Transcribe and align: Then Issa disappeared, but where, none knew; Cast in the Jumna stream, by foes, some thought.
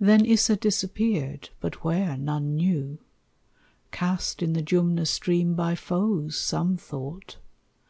Then 0.00 0.24
Issa 0.24 0.56
disappeared, 0.56 1.50
but 1.60 1.84
where, 1.84 2.16
none 2.16 2.56
knew; 2.56 2.96
Cast 3.92 4.42
in 4.42 4.54
the 4.54 4.62
Jumna 4.62 5.04
stream, 5.04 5.52
by 5.54 5.74
foes, 5.74 6.38
some 6.38 6.78
thought. 6.78 7.36